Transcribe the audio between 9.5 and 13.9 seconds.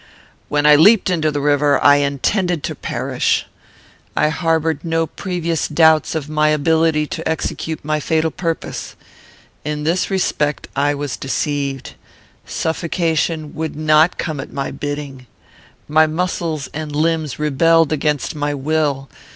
In this respect I was deceived. Suffocation would